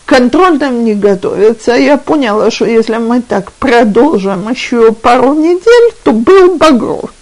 [0.06, 1.74] контрольным не готовится.
[1.74, 7.12] Я поняла, что если мы так продолжим еще пару недель, то был Багрут.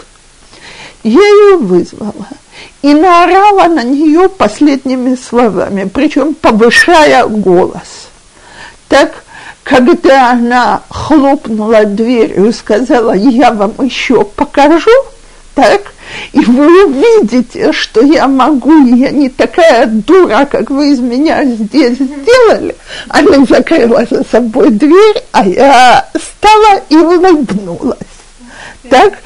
[1.03, 2.29] Я ее вызвала
[2.83, 8.09] и наорала на нее последними словами, причем повышая голос.
[8.89, 9.25] Так,
[9.63, 14.91] когда она хлопнула дверью и сказала, я вам еще покажу,
[15.55, 15.93] так,
[16.33, 21.99] и вы увидите, что я могу, я не такая дура, как вы из меня здесь
[21.99, 22.75] сделали.
[23.09, 28.10] Она закрыла за собой дверь, а я стала и улыбнулась.
[28.89, 29.19] Так?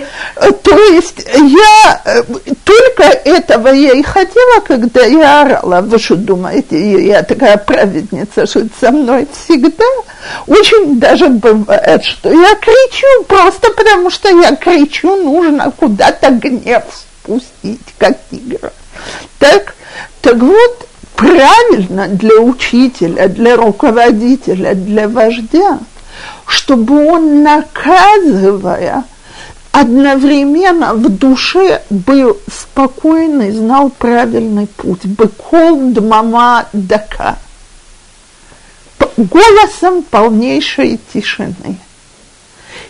[0.62, 2.22] То есть я э,
[2.64, 5.80] только этого я и хотела, когда я орала.
[5.80, 9.84] Вы что думаете, я такая праведница, что со мной всегда?
[10.48, 16.82] Очень даже бывает, что я кричу, просто потому что я кричу, нужно куда-то гнев
[17.22, 18.72] спустить, как тигра.
[19.38, 19.74] Так,
[20.20, 25.78] так вот, правильно для учителя, для руководителя, для вождя,
[26.46, 29.04] чтобы он, наказывая,
[29.74, 35.04] одновременно в душе был спокойный, знал правильный путь.
[35.04, 37.38] Быкол дмама дака.
[39.16, 41.80] Голосом полнейшей тишины.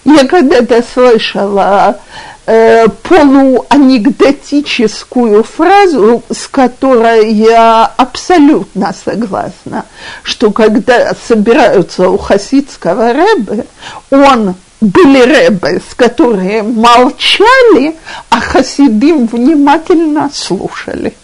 [0.04, 1.98] Я когда-то слышала
[2.44, 9.86] э, полуанекдотическую фразу, с которой я абсолютно согласна,
[10.22, 13.64] что когда собираются у хасидского рэбы,
[14.10, 14.54] он
[14.84, 17.96] были рэбы, с которые молчали,
[18.28, 21.14] а хасидим внимательно слушали.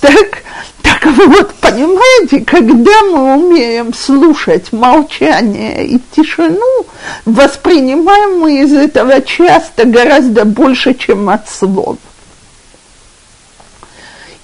[0.00, 0.42] Так,
[0.82, 6.86] так вот, понимаете, когда мы умеем слушать молчание и тишину,
[7.24, 11.96] воспринимаем мы из этого часто гораздо больше, чем от слов.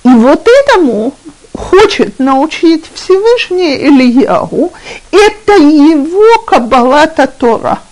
[0.04, 1.14] И вот этому
[1.56, 4.72] хочет научить Всевышний Ильяу,
[5.10, 7.80] это его Каббалата Тора–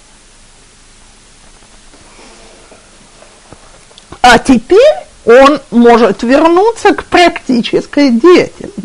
[4.22, 4.78] А теперь
[5.26, 8.82] он может вернуться к практической деятельности.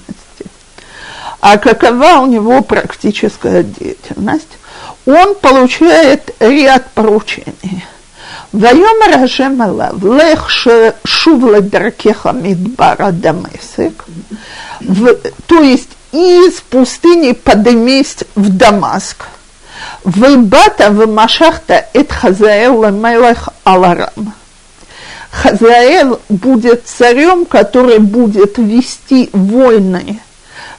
[1.39, 4.57] А какова у него практическая деятельность?
[5.05, 7.85] Он получает ряд поручений.
[8.51, 14.05] Вайом Рашем в лехше шувла даркеха мидбара дамесек,
[15.47, 19.25] то есть из пустыни подымись в Дамаск.
[20.03, 24.33] Выбата в машахта эт хазаэл мелех аларам.
[25.41, 30.19] Хазаэл будет царем, который будет вести войны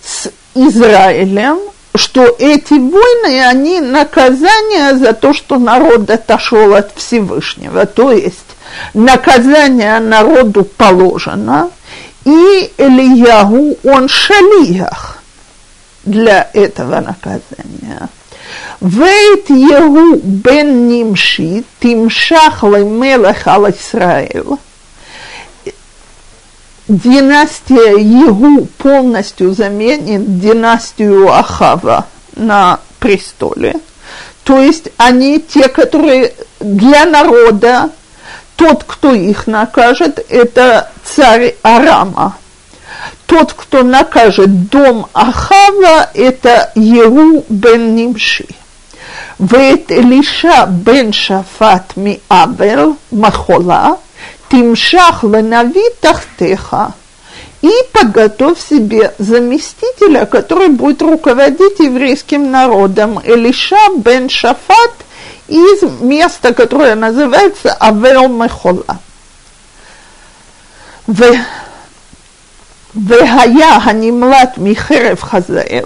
[0.03, 1.59] с Израилем,
[1.95, 7.87] что эти войны, они наказание за то, что народ отошел от Всевышнего.
[7.87, 8.57] То есть
[8.95, 11.71] наказание народу положено,
[12.25, 15.19] и Ильягу, он шалиях
[16.05, 18.09] для этого наказания.
[18.81, 24.61] Вейт Егу бен Нимши, Тимшах Лемелах Ал Исраэл.
[26.87, 32.07] Династия Егу полностью заменит династию Ахава
[32.37, 33.75] на престоле.
[34.45, 37.91] То есть они те, которые для народа,
[38.55, 42.37] тот, кто их накажет, это царь Арама.
[43.27, 48.47] Тот, кто накажет дом Ахава, это Еру бен Нимши.
[49.40, 53.90] ואת אלישע בן שפט מעבל מחולה,
[54.48, 56.76] תמשך לנביא תחתיך,
[57.64, 64.92] и подготовь себе заместителя, который будет руководить еврейским народом, Элиша бен Шафат
[65.48, 69.00] из места, которое называется Авел Мехола.
[72.96, 75.84] והיה הנמלט מחרב חזאל,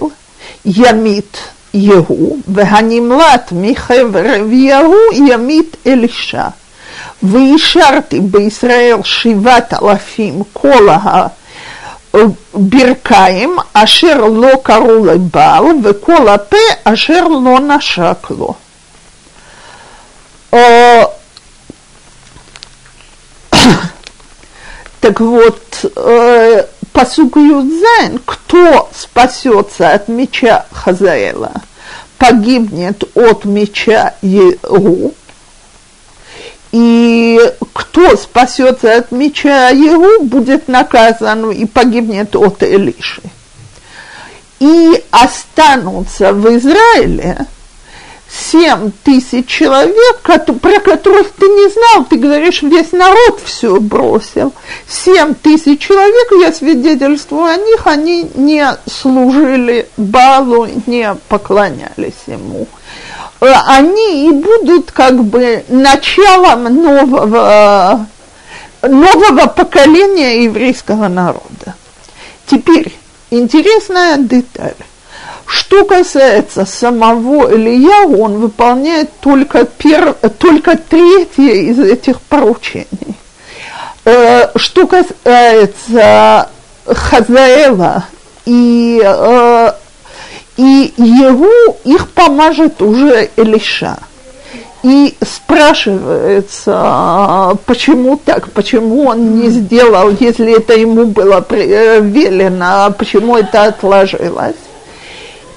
[0.64, 1.38] ימית
[1.74, 6.48] יהוא, והנמלט מחבר אביהו ימית אלישע.
[7.22, 10.88] והשארתי בישראל שבעת אלפים כל
[12.14, 18.54] הברכיים אשר לא קראו לבעל, וכל הפה אשר לא נשק לו.
[25.00, 25.84] Так вот,
[26.93, 31.51] посук Юдзайн, кто спасется от меча Хазаэла,
[32.17, 35.13] погибнет от меча Егу,
[36.71, 37.39] и
[37.73, 43.21] кто спасется от меча Егу, будет наказан и погибнет от Элиши.
[44.59, 47.45] И останутся в Израиле
[48.33, 54.53] семь тысяч человек, про которых ты не знал, ты говоришь, весь народ все бросил.
[54.87, 62.67] Семь тысяч человек, я свидетельствую о них, они не служили Балу, не поклонялись ему.
[63.39, 68.07] Э, они и будут как бы началом нового,
[68.81, 71.75] нового поколения еврейского народа.
[72.47, 72.97] Теперь
[73.29, 74.75] интересная деталь.
[75.53, 82.87] Что касается самого Илья, он выполняет только, пер, только третье из этих поручений.
[84.03, 86.49] Э, что касается
[86.87, 88.05] Хазаэла
[88.47, 89.73] и, э,
[90.57, 93.99] и его, их помажет уже Элиша.
[94.81, 103.37] и спрашивается, почему так, почему он не сделал, если это ему было э, велено, почему
[103.37, 104.55] это отложилось.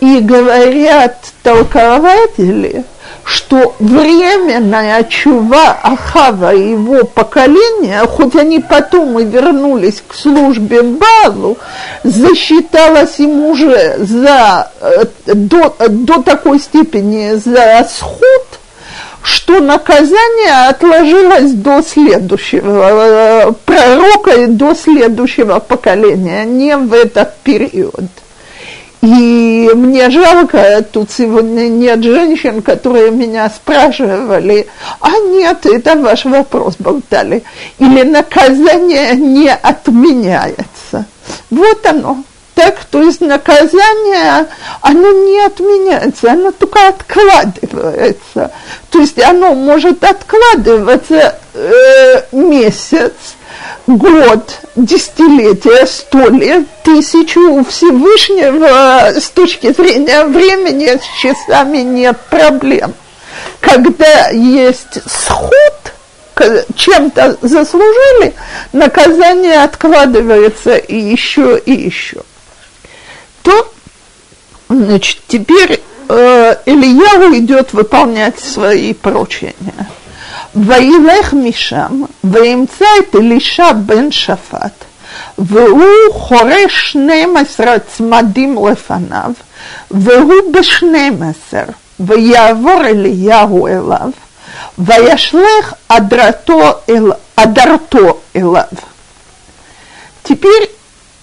[0.00, 2.84] И говорят толкователи,
[3.26, 11.58] что временная чува Ахава и его поколения, хоть они потом и вернулись к службе Балу,
[12.04, 18.60] засчиталась им уже за, э, до, до такой степени за сход,
[19.22, 28.04] что наказание отложилось до следующего э, пророка и до следующего поколения, не в этот период.
[29.02, 34.66] И мне жалко, тут сегодня нет женщин, которые меня спрашивали,
[35.00, 37.44] а нет, это ваш вопрос, болтали,
[37.78, 41.04] или наказание не отменяется.
[41.50, 42.24] Вот оно.
[42.54, 44.46] Так, то есть наказание,
[44.80, 48.50] оно не отменяется, оно только откладывается.
[48.90, 53.12] То есть оно может откладываться э, месяц,
[53.86, 62.94] год, десятилетие, сто лет, тысячу у Всевышнего с точки зрения времени с часами нет проблем.
[63.60, 65.52] Когда есть сход,
[66.74, 68.34] чем-то заслужили,
[68.72, 72.22] наказание откладывается и еще, и еще.
[73.42, 73.72] То,
[74.68, 79.88] значит, теперь э, Илья идет выполнять свои поручения.
[80.55, 84.85] וילך משם וימצא את אלישע בן שפט,
[85.37, 89.31] והוא חורש 12 צמדים לפניו,
[89.91, 91.65] והוא בשנים עשר,
[91.99, 94.09] ויעבור אליהו אליו,
[94.77, 98.63] וישלך אדרתו, אל, אדרתו אליו.
[100.23, 100.65] Теперь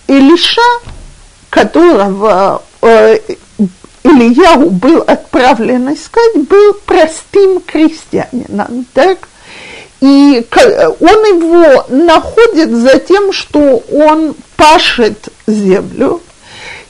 [0.09, 0.71] Илиша,
[1.51, 3.19] которого э,
[4.04, 9.30] Ильяу был отправлен искать, был простым крестьянином, так?
[10.01, 10.45] И
[10.99, 16.22] он его находит за тем, что он пашет землю.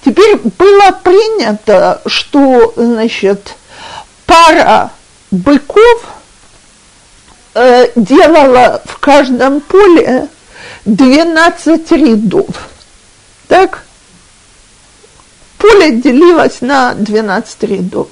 [0.03, 3.55] Теперь было принято, что, значит,
[4.25, 4.91] пара
[5.29, 6.07] быков
[7.53, 10.27] э, делала в каждом поле
[10.85, 12.47] 12 рядов.
[13.47, 13.83] Так?
[15.62, 18.08] поле делилось на 12 рядов.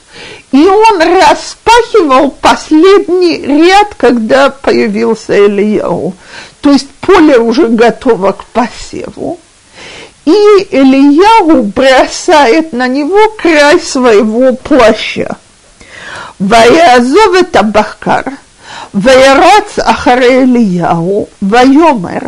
[0.53, 6.15] И он распахивал последний ряд, когда появился Ильяу.
[6.61, 9.39] То есть поле уже готово к посеву.
[10.25, 10.31] И
[10.71, 15.37] Ильяу бросает на него край своего плаща.
[16.41, 18.21] ויעזוב את הבקר,
[18.95, 22.19] וירץ אחרי אליהו, ויאמר,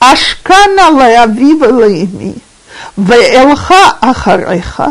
[0.00, 2.32] אשכנה לאביו ולאמי,
[2.98, 4.82] ואלך אחריך,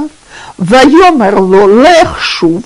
[0.59, 2.63] ויאמר לו, לך שוב,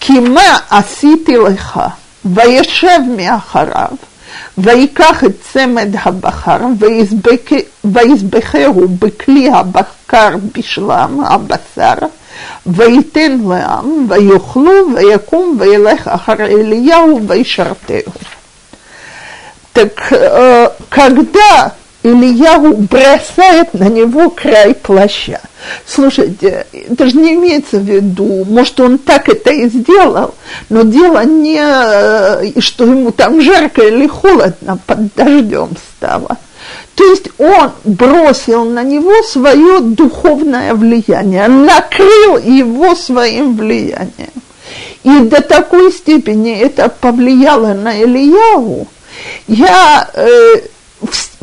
[0.00, 1.80] כי מה עשיתי לך?
[2.24, 3.88] וישב מאחריו,
[4.58, 6.58] ויקח את צמד הבחר,
[7.84, 11.94] ויזבחהו בכלי הבקר בשלם הבשר,
[12.66, 18.12] וייתן לעם, ויאכלו, ויקום, וילך אחרי אליהו, וישרתהו.
[19.72, 20.12] Так
[20.90, 21.68] когда
[22.07, 25.41] Ильяву бросает на него край плаща.
[25.85, 30.33] Слушайте, это же не имеется в виду, может, он так это и сделал,
[30.69, 36.37] но дело не, э, что ему там жарко или холодно под дождем стало.
[36.95, 44.31] То есть он бросил на него свое духовное влияние, накрыл его своим влиянием.
[45.03, 48.87] И до такой степени это повлияло на Ильяву.
[49.47, 50.27] Я э,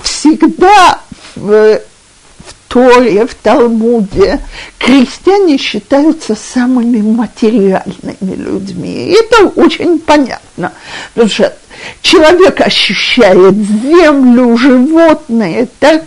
[0.02, 1.00] всегда
[1.36, 4.40] в, в Торе, в Талмуде
[4.78, 9.09] крестьяне считаются самыми материальными людьми.
[9.09, 10.72] И это очень понятно,
[11.14, 11.57] потому что
[12.02, 16.05] человек ощущает землю, животные, так,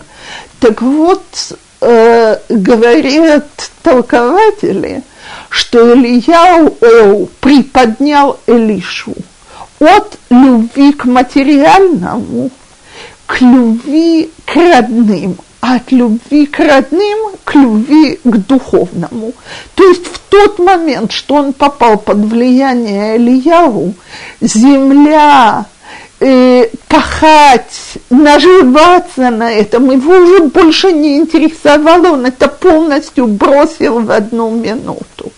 [0.60, 1.24] так вот,
[1.80, 5.02] э, говорят толкователи,
[5.48, 9.14] что Илья э, приподнял Элишу
[9.80, 12.50] от любви к материальному
[13.28, 19.34] к любви к родным, от любви к родным к любви к духовному.
[19.74, 23.92] То есть в тот момент, что он попал под влияние Ильяву,
[24.40, 25.66] земля,
[26.20, 34.10] э, пахать, наживаться на этом, его уже больше не интересовало, он это полностью бросил в
[34.10, 35.32] одну минуту.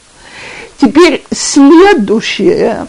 [0.81, 2.87] Теперь следующее,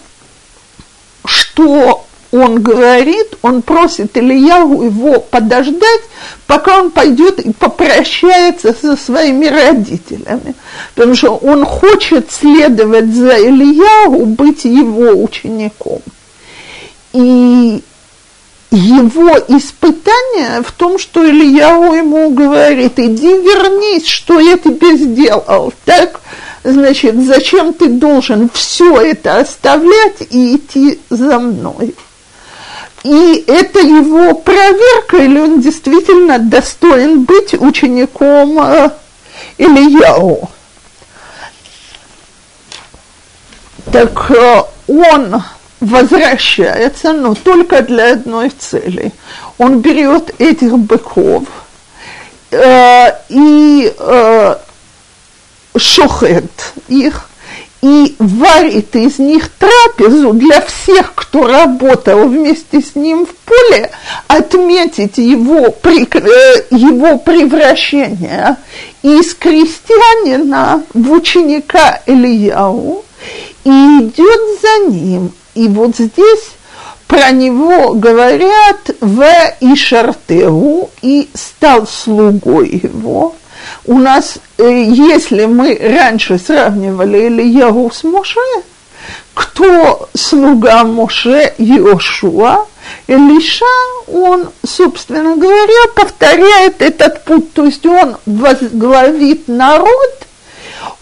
[1.25, 6.01] что он говорит, он просит Ильяву его подождать,
[6.47, 10.55] пока он пойдет и попрощается со своими родителями.
[10.95, 16.01] Потому что он хочет следовать за Ильяву, быть его учеником.
[17.11, 17.83] И
[18.71, 26.21] его испытание в том, что Ильяу ему говорит, иди вернись, что я тебе сделал, так?
[26.63, 31.93] Значит, зачем ты должен все это оставлять и идти за мной?
[33.03, 38.91] И это его проверка, или он действительно достоин быть учеником э,
[39.57, 40.49] Ильяу.
[43.91, 45.41] Так э, он
[45.79, 49.11] возвращается, но только для одной цели.
[49.57, 51.45] Он берет этих быков
[52.51, 54.55] э, и э,
[55.75, 57.30] шохет их,
[57.81, 63.91] и варит из них трапезу для всех, кто работал вместе с ним в поле,
[64.27, 68.57] отметить его, э, его превращение
[69.01, 73.03] из крестьянина в ученика Ильяу
[73.63, 76.51] и идет за ним и вот здесь
[77.07, 79.21] про него говорят в
[79.59, 83.35] Ишартеу и стал слугой его.
[83.85, 88.39] У нас, э, если мы раньше сравнивали Ильягу с Моше,
[89.33, 92.65] кто слуга Моше Иошуа,
[93.07, 93.65] Илиша,
[94.07, 100.11] он, собственно говоря, повторяет этот путь, то есть он возглавит народ–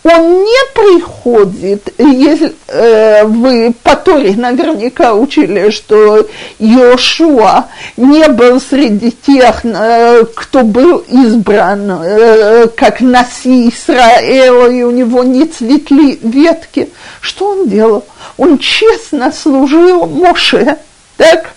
[0.03, 6.25] он не приходит, если э, вы по Торе наверняка учили, что
[6.57, 7.67] Иошуа
[7.97, 15.23] не был среди тех, э, кто был избран э, как Наси Исраэла, и у него
[15.23, 16.89] не цветли ветки.
[17.19, 18.05] Что он делал?
[18.37, 20.77] Он честно служил Моше,
[21.17, 21.51] так?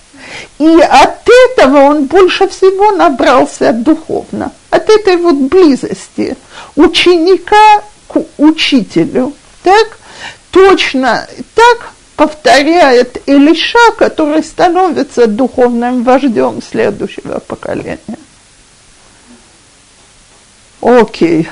[0.58, 6.36] И от этого он больше всего набрался духовно, от этой вот близости
[6.76, 7.82] ученика
[8.12, 9.32] к учителю.
[9.62, 9.98] Так?
[10.50, 17.98] Точно так повторяет Илиша, который становится духовным вождем следующего поколения.
[20.80, 21.48] Окей.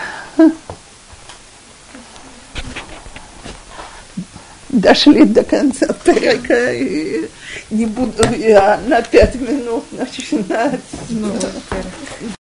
[4.68, 7.28] Дошли до конца трека и
[7.70, 10.80] не буду я на пять минут начинать.
[11.08, 11.32] Ну,